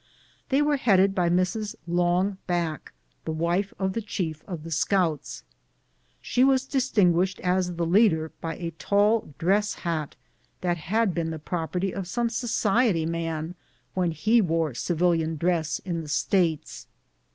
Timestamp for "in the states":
15.85-16.87